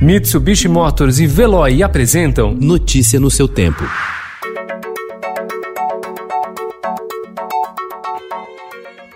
[0.00, 3.82] Mitsubishi Motors e Veloy apresentam Notícia no seu tempo.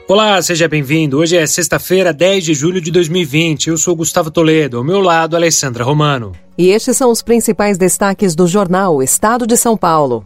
[0.09, 1.19] Olá, seja bem-vindo.
[1.19, 3.69] Hoje é sexta-feira, 10 de julho de 2020.
[3.69, 6.33] Eu sou Gustavo Toledo, ao meu lado, Alessandra Romano.
[6.57, 10.25] E estes são os principais destaques do jornal Estado de São Paulo.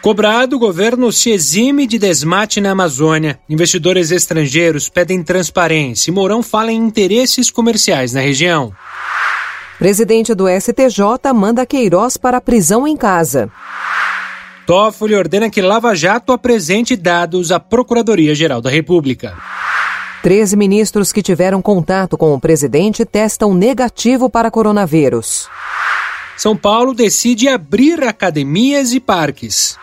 [0.00, 3.38] Cobrado, o governo se exime de desmate na Amazônia.
[3.48, 8.72] Investidores estrangeiros pedem transparência e Mourão fala em interesses comerciais na região.
[9.78, 13.50] Presidente do STJ manda Queiroz para a prisão em casa.
[14.66, 19.36] Toffoli ordena que Lava Jato apresente dados à Procuradoria-Geral da República.
[20.22, 25.48] Treze ministros que tiveram contato com o presidente testam negativo para coronavírus.
[26.36, 29.76] São Paulo decide abrir academias e parques.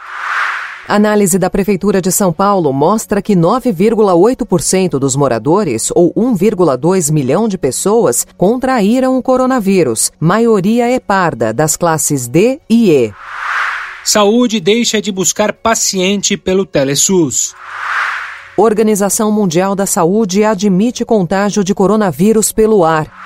[0.94, 7.58] Análise da Prefeitura de São Paulo mostra que 9,8% dos moradores, ou 1,2 milhão de
[7.58, 13.14] pessoas, contraíram o coronavírus, maioria é parda, das classes D e E.
[14.03, 17.56] Saúde deixa de buscar paciente pelo Telesus.
[18.58, 23.20] Organização Mundial da Saúde admite contágio de coronavírus pelo ar.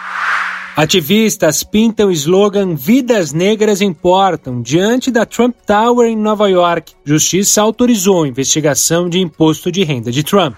[0.76, 6.92] Ativistas pintam o slogan Vidas Negras Importam diante da Trump Tower em Nova York.
[7.06, 10.54] Justiça autorizou investigação de imposto de renda de Trump.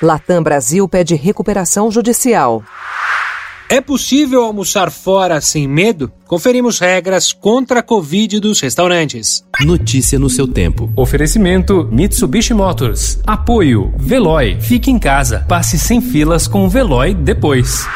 [0.00, 2.62] Latam Brasil pede recuperação judicial.
[3.68, 6.12] É possível almoçar fora sem medo?
[6.28, 9.44] Conferimos regras contra a Covid dos restaurantes.
[9.60, 10.88] Notícia no seu tempo.
[10.94, 13.18] Oferecimento Mitsubishi Motors.
[13.26, 14.60] Apoio Veloy.
[14.60, 15.44] Fique em casa.
[15.48, 17.88] Passe sem filas com o Veloy depois.